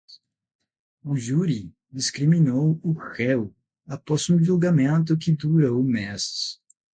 [1.03, 3.53] O júri descriminou o réu
[3.85, 6.59] após um julgamento que durou meses.